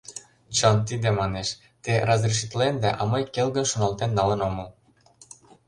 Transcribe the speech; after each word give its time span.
—Чын 0.55 0.77
тиде,— 0.87 1.09
манеш,— 1.19 1.49
те 1.83 1.93
разрешитленда, 2.09 2.89
а 2.99 3.01
мый 3.11 3.23
келгын 3.33 3.65
шоналтен 3.71 4.11
налын 4.17 4.39
омыл. 4.49 4.69